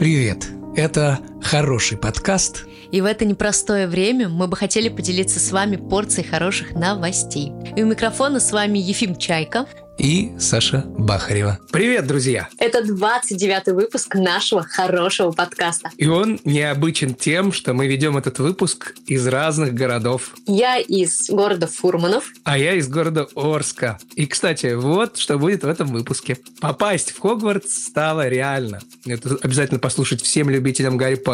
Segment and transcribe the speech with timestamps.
[0.00, 0.48] Привет!
[0.76, 2.64] Это хороший подкаст.
[2.90, 7.52] И в это непростое время мы бы хотели поделиться с вами порцией хороших новостей.
[7.76, 9.66] И у микрофона с вами Ефим Чайка
[10.00, 11.58] и Саша Бахарева.
[11.70, 12.48] Привет, друзья!
[12.58, 15.90] Это 29-й выпуск нашего хорошего подкаста.
[15.98, 20.34] И он необычен тем, что мы ведем этот выпуск из разных городов.
[20.46, 22.32] Я из города Фурманов.
[22.44, 23.98] А я из города Орска.
[24.14, 26.38] И, кстати, вот что будет в этом выпуске.
[26.62, 28.80] Попасть в Хогвартс стало реально.
[29.04, 31.29] Это обязательно послушать всем любителям Гарри Поттера.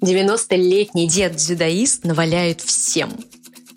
[0.00, 3.10] 90-летний дед-дзюдоист наваляет всем.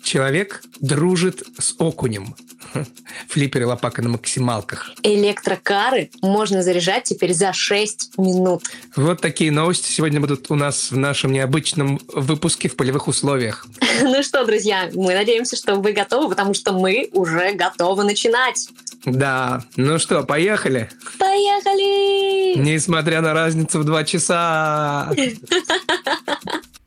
[0.04, 2.36] Человек дружит с окунем.
[3.28, 4.92] Флиппер и лопака на максималках.
[5.02, 8.64] Электрокары можно заряжать теперь за 6 минут.
[8.96, 13.66] Вот такие новости сегодня будут у нас в нашем необычном выпуске в полевых условиях.
[14.02, 18.68] Ну что, друзья, мы надеемся, что вы готовы, потому что мы уже готовы начинать.
[19.06, 20.90] Да, ну что, поехали?
[21.18, 22.58] Поехали!
[22.58, 25.14] Несмотря на разницу в два часа.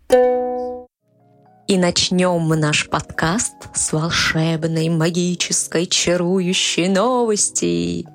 [1.67, 8.07] И начнем мы наш подкаст с волшебной, магической, чарующей новости.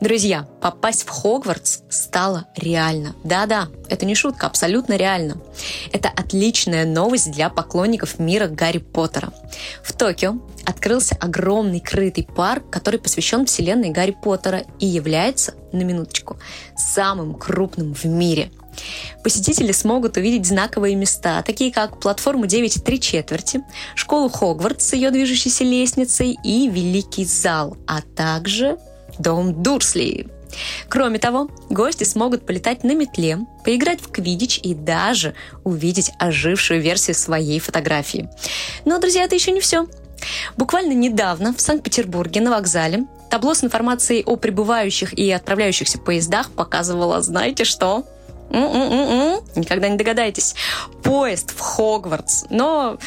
[0.00, 3.14] Друзья, попасть в Хогвартс стало реально.
[3.22, 5.36] Да-да, это не шутка, абсолютно реально.
[5.92, 9.34] Это отличная новость для поклонников мира Гарри Поттера.
[9.82, 16.38] В Токио открылся огромный крытый парк, который посвящен вселенной Гарри Поттера и является, на минуточку,
[16.74, 18.50] самым крупным в мире–
[19.22, 23.62] Посетители смогут увидеть знаковые места, такие как платформу 9 3 четверти,
[23.94, 28.78] школу Хогвартс с ее движущейся лестницей и Великий зал, а также
[29.18, 30.26] дом Дурсли.
[30.88, 37.16] Кроме того, гости смогут полетать на метле, поиграть в квидич и даже увидеть ожившую версию
[37.16, 38.28] своей фотографии.
[38.84, 39.86] Но, друзья, это еще не все.
[40.56, 47.20] Буквально недавно в Санкт-Петербурге на вокзале табло с информацией о прибывающих и отправляющихся поездах показывало,
[47.20, 48.04] знаете что?
[48.54, 49.40] М-м-м-м.
[49.56, 50.54] Никогда не догадаетесь.
[51.02, 52.44] Поезд в Хогвартс.
[52.50, 52.98] Но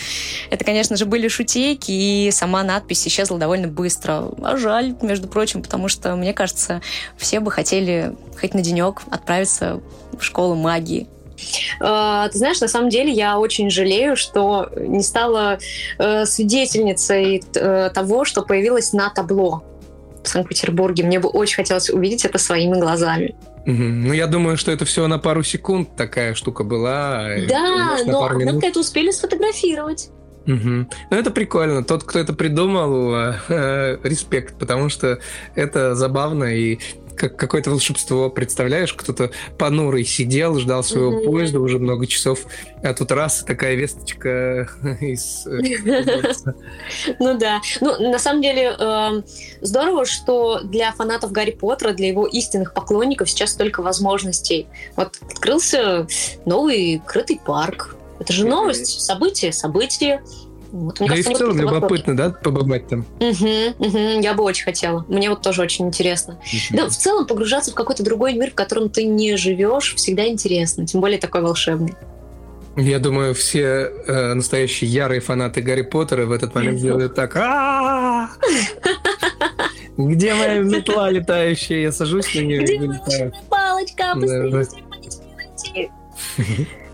[0.49, 4.29] это, конечно же, были шутейки, и сама надпись исчезла довольно быстро.
[4.43, 6.81] А жаль, между прочим, потому что, мне кажется,
[7.17, 9.81] все бы хотели хоть на денек отправиться
[10.17, 11.07] в школу магии.
[11.79, 15.59] Uh, ты знаешь, на самом деле я очень жалею, что не стала
[15.99, 19.63] uh, свидетельницей uh, того, что появилось на табло
[20.23, 21.03] в Санкт-Петербурге.
[21.03, 23.35] Мне бы очень хотелось увидеть это своими глазами.
[23.65, 27.27] Ну, я думаю, что это всего на пару секунд такая штука была.
[27.49, 30.09] Да, но нам это успели сфотографировать.
[30.45, 30.87] Угу.
[31.11, 31.83] Ну, это прикольно.
[31.83, 33.13] Тот, кто это придумал,
[33.49, 35.19] э, респект, потому что
[35.55, 36.79] это забавно и
[37.17, 38.29] как какое-то волшебство.
[38.29, 41.25] Представляешь, кто-то понурый сидел, ждал своего mm-hmm.
[41.25, 42.45] поезда уже много часов,
[42.83, 44.69] а тут раз такая весточка
[45.01, 45.45] из...
[45.47, 46.53] Э,
[47.19, 47.61] ну да.
[47.81, 49.23] Ну, на самом деле, эм,
[49.61, 54.67] здорово, что для фанатов Гарри Поттера, для его истинных поклонников сейчас столько возможностей.
[54.95, 56.07] Вот открылся
[56.45, 57.95] новый крытый парк.
[58.19, 60.23] Это же новость, событие, событие.
[60.71, 63.05] Вот, мне да кажется, и в целом любопытно, да, побывать там?
[63.19, 65.05] Угу, угу, я бы очень хотела.
[65.07, 66.33] Мне вот тоже очень интересно.
[66.33, 66.77] Угу.
[66.77, 70.85] Да, в целом погружаться в какой-то другой мир, в котором ты не живешь, всегда интересно.
[70.85, 71.95] Тем более такой волшебный.
[72.75, 77.33] Я думаю, все э, настоящие ярые фанаты Гарри Поттера в этот момент делают так.
[79.97, 81.79] Где моя метла летающая?
[81.79, 82.61] Я сажусь на нее.
[82.61, 84.13] Где моя палочка?
[84.15, 84.77] Быстрее,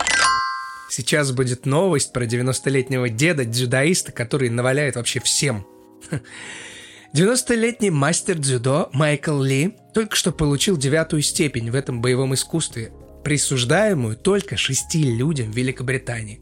[0.96, 5.66] Сейчас будет новость про 90-летнего деда, дзюдоиста, который наваляет вообще всем.
[7.16, 12.92] 90-летний мастер дзюдо Майкл Ли только что получил девятую степень в этом боевом искусстве,
[13.24, 16.42] присуждаемую только шести людям Великобритании.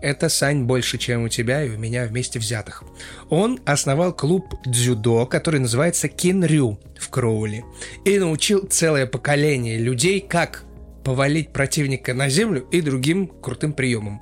[0.00, 2.84] Это, Сань, больше, чем у тебя и у меня вместе взятых.
[3.28, 7.66] Он основал клуб дзюдо, который называется Кинрю в Кроули,
[8.06, 10.64] и научил целое поколение людей, как
[11.04, 14.20] повалить противника на землю и другим крутым приемом.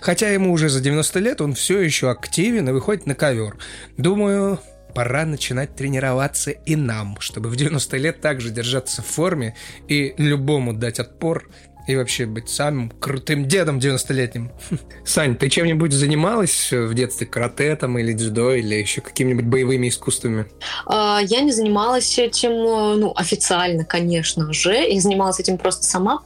[0.00, 3.56] Хотя ему уже за 90 лет, он все еще активен и выходит на ковер.
[3.96, 4.60] Думаю,
[4.94, 9.56] пора начинать тренироваться и нам, чтобы в 90 лет также держаться в форме
[9.88, 11.48] и любому дать отпор
[11.86, 14.50] и вообще быть самым крутым дедом 90-летним.
[15.04, 20.46] Сань, ты чем-нибудь занималась в детстве карате там или дзюдо или еще какими-нибудь боевыми искусствами?
[20.86, 24.72] А, я не занималась этим, ну, официально, конечно же.
[24.72, 26.22] Я занималась этим просто сама,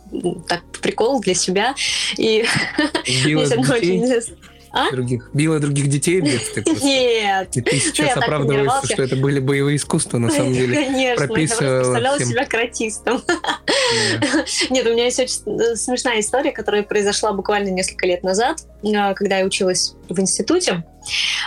[0.48, 1.74] так, прикол для себя.
[2.16, 2.44] И
[3.36, 4.06] очень
[4.76, 4.90] а?
[4.90, 6.62] Других, била других детей в детстве?
[6.82, 7.56] Нет.
[7.56, 10.74] И ты сейчас ну, оправдываешься, что это были боевые искусства, на самом деле.
[10.84, 13.22] Конечно, я представляла себя каратистом.
[14.70, 19.14] Нет, у меня есть очень э, смешная история, которая произошла буквально несколько лет назад, э,
[19.14, 20.84] когда я училась в институте.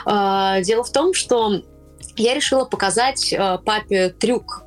[0.08, 1.62] Э, дело в том, что
[2.16, 3.34] я решила показать
[3.64, 4.64] папе трюк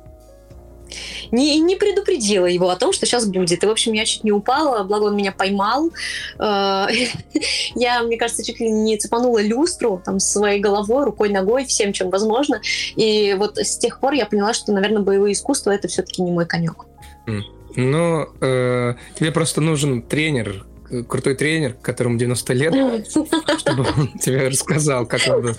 [1.31, 3.63] не, не предупредила его о том, что сейчас будет.
[3.63, 5.91] И, в общем, я чуть не упала, благо он меня поймал.
[6.39, 6.87] Э,
[7.75, 12.09] я, мне кажется, чуть ли не цепанула люстру там своей головой, рукой, ногой, всем, чем
[12.09, 12.61] возможно.
[12.95, 16.45] И вот с тех пор я поняла, что, наверное, боевые искусства— это все-таки не мой
[16.45, 16.85] конек.
[17.75, 20.65] Ну, э, тебе просто нужен тренер,
[21.07, 22.73] крутой тренер, которому 90 лет,
[23.57, 25.55] чтобы он тебе рассказал, как надо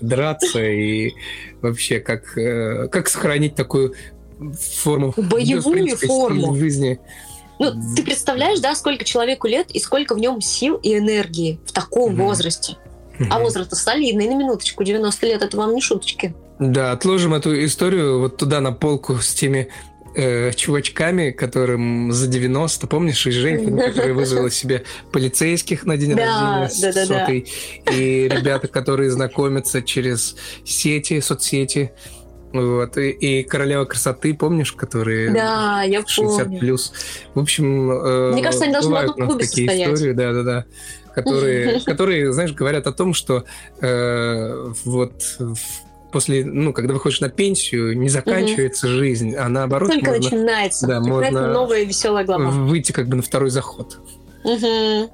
[0.00, 1.12] драться и
[1.60, 3.94] вообще как, э, как сохранить такую
[4.82, 5.14] форму.
[5.16, 6.54] Боевую принципе, форму.
[6.56, 6.98] жизни.
[7.58, 11.72] Ну, ты представляешь, да, сколько человеку лет и сколько в нем сил и энергии в
[11.72, 12.24] таком Мгм.
[12.26, 12.76] возрасте.
[13.30, 16.34] А возраст солидный, на минуточку, 90 лет, это вам не шуточки.
[16.60, 19.68] Да, отложим эту историю вот туда на полку с теми
[20.14, 26.60] э, чувачками, которым за 90, помнишь, и женщина, которая вызвала себе полицейских на день Да,
[26.62, 27.32] рождения да, да, да.
[27.32, 30.34] и ребята, которые знакомятся через
[30.64, 31.92] сети, соцсети,
[32.52, 36.58] вот, и, и королева красоты, помнишь, которые Да, я 60 помню.
[36.60, 36.92] плюс.
[37.34, 39.94] В общем, э, Мне кажется, они должны в одном клубе такие состоять.
[39.94, 40.64] истории, да, да, да,
[41.14, 43.44] которые, которые, знаешь, говорят о том, что
[43.80, 45.38] э, вот
[46.10, 50.86] после, ну, когда выходишь на пенсию, не заканчивается жизнь, а наоборот Только можно начинается.
[50.86, 52.48] да, можно- новая веселая глава.
[52.50, 53.98] выйти как бы на второй заход.
[54.44, 55.10] Мгм.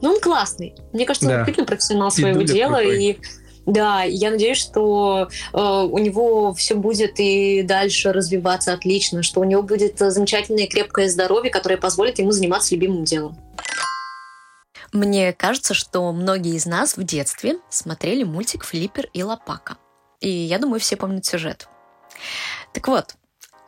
[0.00, 0.74] Ну, он классный.
[0.92, 1.38] Мне кажется, он Да.
[1.38, 2.76] действительно профессионал своего дела.
[2.76, 3.02] крутой.
[3.04, 3.18] И
[3.66, 9.44] да, я надеюсь, что э, у него все будет и дальше развиваться отлично, что у
[9.44, 13.36] него будет замечательное крепкое здоровье, которое позволит ему заниматься любимым делом.
[14.92, 19.76] Мне кажется, что многие из нас в детстве смотрели мультик «Флиппер и Лопака».
[20.20, 21.68] И я думаю, все помнят сюжет.
[22.72, 23.16] Так вот,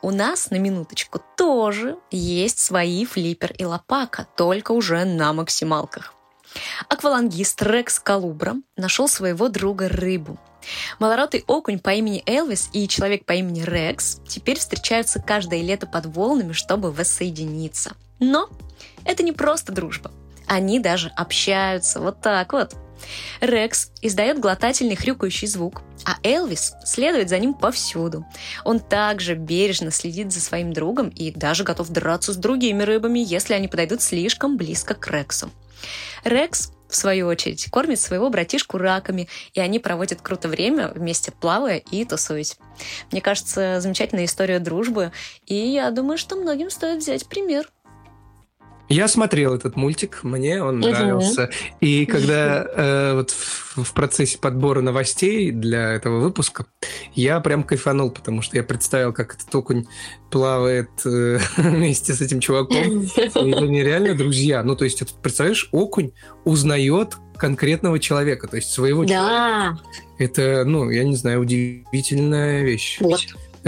[0.01, 6.13] у нас на минуточку тоже есть свои флиппер и лопака, только уже на максималках.
[6.89, 10.37] Аквалангист Рекс Калубра нашел своего друга рыбу.
[10.99, 16.05] Малоротый окунь по имени Элвис и человек по имени Рекс теперь встречаются каждое лето под
[16.07, 17.93] волнами, чтобы воссоединиться.
[18.19, 18.49] Но
[19.05, 20.11] это не просто дружба.
[20.47, 22.75] Они даже общаются вот так вот.
[23.41, 28.25] Рекс издает глотательный хрюкающий звук, а Элвис следует за ним повсюду.
[28.63, 33.53] Он также бережно следит за своим другом и даже готов драться с другими рыбами, если
[33.53, 35.51] они подойдут слишком близко к Рексу.
[36.23, 41.77] Рекс, в свою очередь, кормит своего братишку раками, и они проводят круто время, вместе плавая
[41.77, 42.57] и тусуясь.
[43.11, 45.11] Мне кажется, замечательная история дружбы,
[45.45, 47.69] и я думаю, что многим стоит взять пример.
[48.89, 50.89] Я смотрел этот мультик, мне он Мгм.
[50.89, 51.49] нравился.
[51.81, 56.65] И когда э, вот в, в процессе подбора новостей для этого выпуска,
[57.13, 59.85] я прям кайфанул, потому что я представил, как этот окунь
[60.31, 63.01] плавает э, вместе с этим чуваком.
[63.03, 64.63] И они реально друзья.
[64.63, 66.11] Ну, то есть, это, представляешь, окунь
[66.45, 69.79] узнает конкретного человека, то есть своего человека.
[70.17, 72.97] Да, Это, ну, я не знаю, удивительная вещь.
[72.99, 73.21] вот.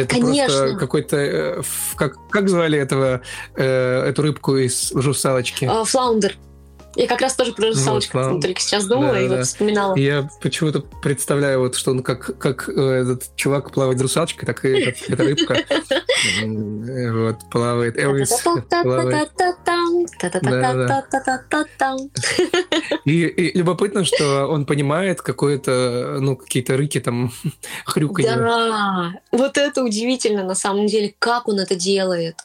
[0.03, 0.57] Это Конечно.
[0.59, 1.17] просто какой-то...
[1.17, 1.61] э,
[1.95, 3.21] как, как звали этого,
[3.55, 5.65] э, эту рыбку из «Русалочки»?
[5.65, 6.35] А, Флаундер.
[6.99, 8.49] Я как раз тоже про Вот, русалочку флаундер.
[8.49, 9.37] только сейчас думала Да, и да.
[9.37, 9.95] вот вспоминала.
[9.95, 14.93] Я почему-то представляю, вот, что он как, как э, этот чувак плавает русалочкой, так и
[15.07, 15.63] эта рыбка
[16.43, 17.97] вот, плавает.
[17.97, 18.65] Элвис плавает.
[23.05, 27.31] И любопытно, что он понимает какое-то, ну, какие-то рыки там,
[27.85, 28.35] хрюканье.
[28.35, 32.35] Да, вот это удивительно на самом деле, как он это делает.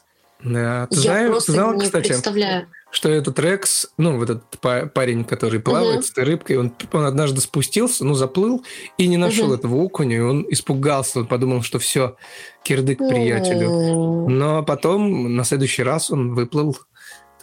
[0.43, 0.87] Да.
[0.87, 2.67] Ты, Я знаешь, просто ты знала, не кстати, представляю.
[2.95, 6.03] Что этот Рекс, ну, вот этот па- парень, который плавает Мгм.
[6.03, 8.63] с этой рыбкой, он, он однажды спустился, ну, заплыл
[8.97, 9.53] и не нашел Мгм.
[9.55, 12.15] этого окуня, и он испугался, он подумал, что все,
[12.63, 14.29] кирдык приятелю.
[14.29, 16.77] Но потом, на следующий раз он выплыл.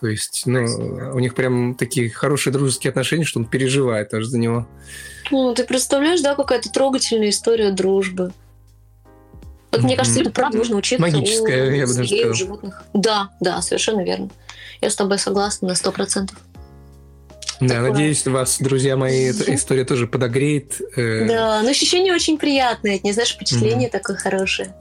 [0.01, 0.65] То есть, ну,
[1.15, 4.67] у них прям такие хорошие дружеские отношения, что он переживает даже за него.
[5.31, 8.33] Ну, ты представляешь, да, какая-то трогательная история дружбы.
[9.71, 12.35] Вот мне кажется, это правда нужно учиться Магическая, у я бы даже сказал.
[12.35, 12.83] животных.
[12.95, 14.31] Да, да, совершенно верно.
[14.81, 16.39] Я с тобой согласна на сто процентов.
[17.61, 17.91] Да, Такое.
[17.93, 20.81] надеюсь, вас, друзья мои, эта история тоже подогреет.
[20.97, 24.75] э, Да, но ощущение очень приятное, не знаешь, впечатление такое хорошее.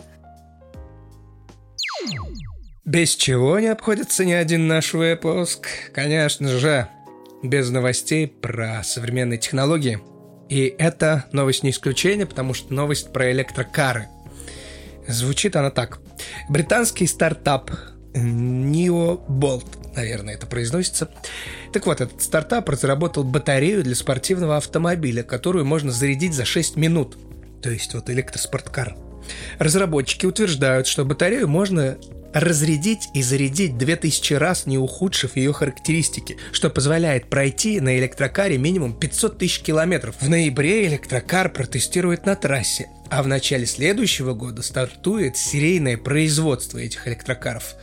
[2.84, 5.68] Без чего не обходится ни один наш выпуск?
[5.94, 6.88] Конечно же,
[7.44, 10.00] без новостей про современные технологии.
[10.50, 14.08] И это новость не исключение, потому что новость про электрокары.
[15.08, 16.00] Звучит она так.
[16.50, 17.72] Британский стартап
[18.14, 21.10] NeoBolt, наверное, это произносится.
[21.74, 27.18] Так вот, этот стартап разработал батарею для спортивного автомобиля, которую можно зарядить за 6 минут.
[27.62, 28.96] То есть вот электроспорткар.
[29.60, 31.98] Разработчики утверждают, что батарею можно
[32.34, 38.94] разрядить и зарядить 2000 раз, не ухудшив ее характеристики, что позволяет пройти на электрокаре минимум
[38.94, 40.16] 500 тысяч километров.
[40.20, 47.08] В ноябре электрокар протестирует на трассе, а в начале следующего года стартует серийное производство этих
[47.08, 47.76] электрокаров.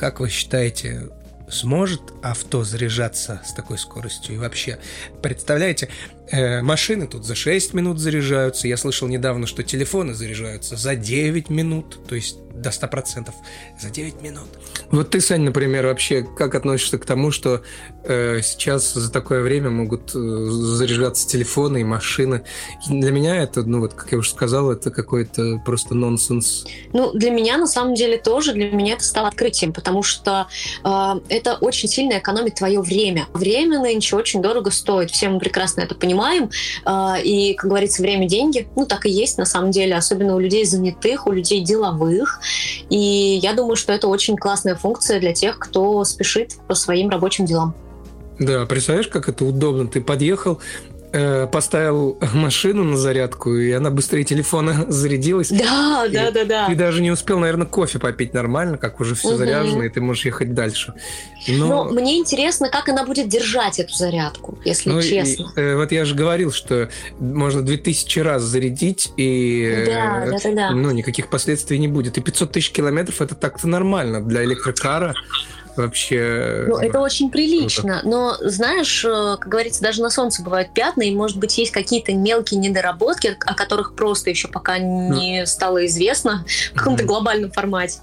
[0.00, 1.10] Как вы считаете,
[1.50, 4.34] сможет авто заряжаться с такой скоростью?
[4.34, 4.78] И вообще,
[5.20, 5.90] представляете,
[6.30, 8.68] э, машины тут за 6 минут заряжаются.
[8.68, 13.30] Я слышал недавно, что телефоны заряжаются за 9 минут, то есть до 100%
[13.78, 14.48] за 9 минут.
[14.90, 17.62] Вот ты, Сань, например, вообще как относишься к тому, что
[18.04, 22.44] э, сейчас за такое время могут э, заряжаться телефоны и машины?
[22.88, 26.66] Для меня это, ну вот, как я уже сказал, это какой-то просто нонсенс.
[26.92, 30.48] Ну, для меня на самом деле тоже, для меня это стало открытием, потому что
[30.84, 33.26] э, это очень сильно экономит твое время.
[33.32, 38.28] Время нынче очень дорого стоит, все мы прекрасно это понимаем, э, и, как говорится, время–
[38.30, 42.40] деньги, ну, так и есть на самом деле, особенно у людей занятых, у людей деловых,
[42.88, 47.44] и я думаю, что это очень классная функция для тех, кто спешит по своим рабочим
[47.44, 47.74] делам.
[48.38, 49.86] Да, представляешь, как это удобно?
[49.86, 50.60] Ты подъехал,
[51.12, 55.48] Э, поставил машину на зарядку, и она быстрее телефона зарядилась.
[55.48, 56.66] Да, и да, да, да.
[56.68, 59.38] Ты даже не успел, наверное, кофе попить нормально, как уже все угу.
[59.38, 60.94] заряжено, и ты можешь ехать дальше.
[61.48, 61.84] Но...
[61.84, 65.52] Но мне интересно, как она будет держать эту зарядку, если ну, честно.
[65.56, 66.88] И, э, вот я же говорил, что
[67.18, 70.70] можно 2000 раз зарядить, и да, да, да, да.
[70.70, 72.18] Ну, никаких последствий не будет.
[72.18, 75.16] И 500 тысяч километров это так-то нормально для электрокара
[75.80, 76.64] вообще...
[76.68, 81.14] Ну, это очень прилично, но, знаешь, э, как говорится, даже на солнце бывают пятна, и,
[81.14, 86.44] может быть, есть какие-то мелкие недоработки, о которых просто еще пока не стало известно
[86.74, 88.00] в каком-то глобальном формате.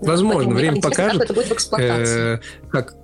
[0.00, 1.20] Возможно, время покажет.
[1.20, 2.34] Как это будет в эксплуатации.
[2.34, 2.40] Э,
[2.70, 2.94] как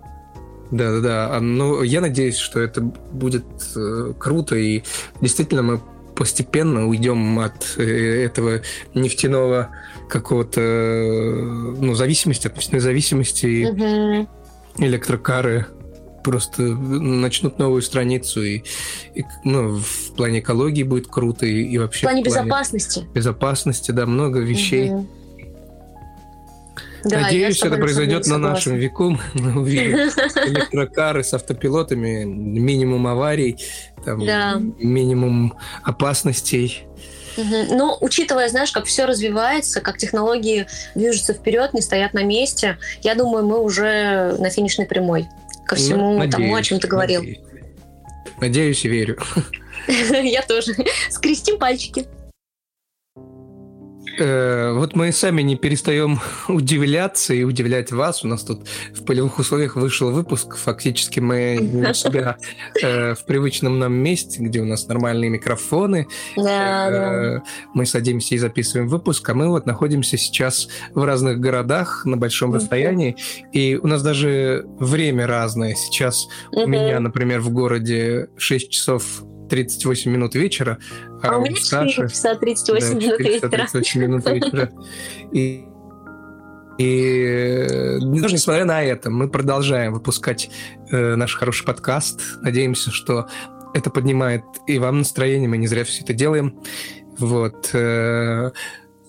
[0.70, 1.40] да, да, да.
[1.40, 4.84] Ну, я надеюсь, что это будет э, круто, и
[5.20, 5.80] действительно мы
[6.20, 8.60] постепенно уйдем от э, этого
[8.92, 9.70] нефтяного
[10.06, 13.64] какого-то ну, зависимости, от нефтяной зависимости.
[13.64, 14.28] Угу.
[14.84, 15.66] Электрокары
[16.22, 18.62] просто начнут новую страницу, и,
[19.14, 22.00] и ну, в плане экологии будет круто, и, и вообще...
[22.00, 23.08] В плане, в плане безопасности.
[23.14, 24.90] Безопасности, да, много вещей.
[24.90, 25.08] Угу.
[27.04, 29.18] Да, Надеюсь, это произойдет на нашем веку.
[29.34, 29.94] Мы увидим
[30.46, 33.58] электрокары с автопилотами, минимум аварий,
[34.04, 34.60] там, да.
[34.78, 36.84] минимум опасностей.
[37.36, 37.74] Угу.
[37.76, 43.14] Но учитывая, знаешь, как все развивается, как технологии движутся вперед, не стоят на месте, я
[43.14, 45.28] думаю, мы уже на финишной прямой
[45.66, 47.20] ко ну, всему ну, надеюсь, тому, о чем ты говорил.
[47.20, 47.40] Надеюсь,
[48.40, 49.18] надеюсь и верю.
[49.88, 50.74] Я тоже.
[51.08, 52.06] Скрестим пальчики.
[54.20, 58.22] Э, вот мы сами не перестаем удивляться и удивлять вас.
[58.22, 60.56] У нас тут в полевых условиях вышел выпуск.
[60.56, 62.36] Фактически мы у себя
[62.82, 66.06] э, в привычном нам месте, где у нас нормальные микрофоны.
[66.36, 67.42] Да, э, да.
[67.72, 72.54] Мы садимся и записываем выпуск, а мы вот находимся сейчас в разных городах на большом
[72.54, 73.16] расстоянии.
[73.52, 75.74] И у нас даже время разное.
[75.74, 80.78] Сейчас у меня, например, в городе 6 часов 38 минут вечера.
[81.22, 83.48] А, а у меня 4 часа 38 да, минут вечера.
[83.48, 84.70] 38 минут вечера.
[85.32, 85.66] И
[86.78, 90.48] и даже несмотря на это, мы продолжаем выпускать
[90.90, 92.22] э, наш хороший подкаст.
[92.40, 93.28] Надеемся, что
[93.74, 95.46] это поднимает и вам настроение.
[95.46, 96.58] Мы не зря все это делаем.
[97.18, 97.68] Вот.
[97.74, 98.52] Э,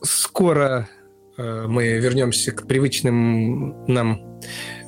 [0.01, 0.89] скоро
[1.37, 4.19] э, мы вернемся к привычным нам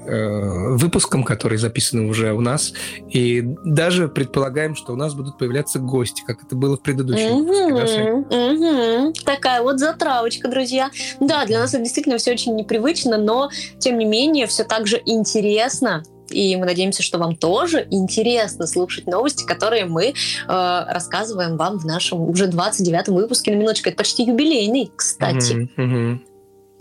[0.05, 2.73] выпускам, которые записаны уже у нас.
[3.09, 9.13] И даже предполагаем, что у нас будут появляться гости, как это было в предыдущем выпуске.
[9.25, 10.89] Такая вот затравочка, друзья.
[11.19, 15.01] Да, для нас это действительно все очень непривычно, но тем не менее все так же
[15.05, 16.03] интересно.
[16.29, 20.13] И мы надеемся, что вам тоже интересно слушать новости, которые мы э,
[20.47, 23.51] рассказываем вам в нашем уже 29-м выпуске.
[23.51, 25.53] На минуточку, это почти юбилейный, кстати.
[25.53, 26.19] Uh-huh, uh-huh.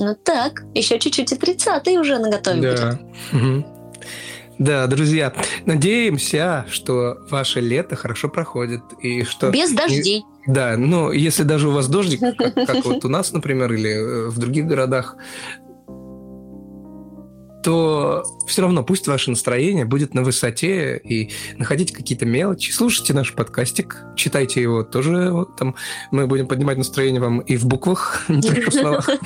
[0.02, 2.98] Ну так, еще чуть-чуть и 30-й уже наготове да.
[3.32, 3.66] будет.
[4.58, 5.32] Да, друзья,
[5.64, 10.24] надеемся, что ваше лето хорошо проходит и что без дождей.
[10.46, 14.28] Да, но если даже у вас дождик, как, как вот у нас, например, или э,
[14.28, 15.16] в других городах,
[17.62, 22.72] то все равно пусть ваше настроение будет на высоте и находите какие-то мелочи.
[22.72, 25.30] Слушайте наш подкастик, читайте его тоже.
[25.30, 25.76] Вот, там
[26.10, 29.08] мы будем поднимать настроение вам и в буквах, не только в словах.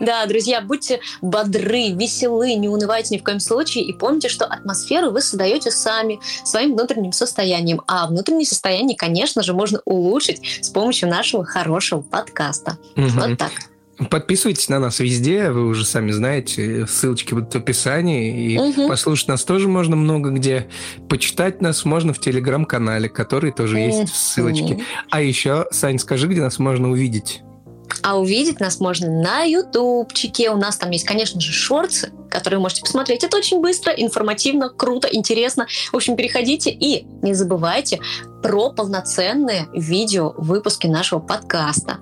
[0.00, 5.10] Да, друзья, будьте бодры, веселы, не унывайте ни в коем случае и помните, что атмосферу
[5.10, 7.82] вы создаете сами своим внутренним состоянием.
[7.88, 12.78] А внутреннее состояние, конечно же, можно улучшить с помощью нашего хорошего подкаста.
[12.94, 13.50] Вот так.
[14.10, 18.52] Подписывайтесь на нас везде, вы уже сами знаете, ссылочки будут в описании.
[18.52, 18.88] И угу.
[18.88, 20.68] послушать нас тоже можно много где.
[21.08, 24.84] Почитать нас можно в телеграм-канале, который тоже есть в ссылочке.
[25.10, 27.42] А еще, Сань, скажи, где нас можно увидеть.
[28.02, 30.50] А увидеть нас можно на ютубчике.
[30.50, 33.24] У нас там есть, конечно же, шорты, которые можете посмотреть.
[33.24, 35.66] Это очень быстро, информативно, круто, интересно.
[35.90, 37.98] В общем, переходите и не забывайте
[38.42, 41.98] про полноценные видео выпуски нашего подкаста.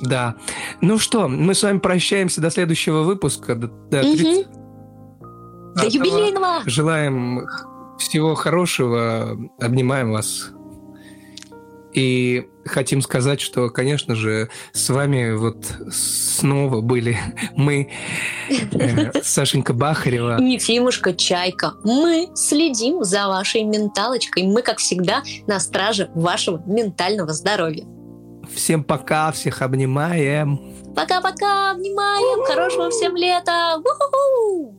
[0.00, 0.36] Да.
[0.80, 3.54] Ну что, мы с вами прощаемся до следующего выпуска.
[3.54, 4.46] До, до, 30...
[4.46, 5.74] угу.
[5.76, 6.62] до юбилейного.
[6.66, 7.46] Желаем
[7.98, 9.36] всего хорошего.
[9.60, 10.52] Обнимаем вас.
[11.94, 17.18] И хотим сказать, что, конечно же, с вами вот снова были
[17.56, 17.90] мы,
[18.50, 20.38] э, Сашенька Бахарева.
[20.40, 21.74] Ефимушка Чайка.
[21.82, 24.44] Мы следим за вашей менталочкой.
[24.44, 27.84] Мы, как всегда, на страже вашего ментального здоровья.
[28.54, 30.58] Всем пока, всех обнимаем.
[30.94, 32.44] Пока-пока, обнимаем.
[32.44, 33.76] Хорошего всем лета.
[33.78, 34.77] У-ху-ху!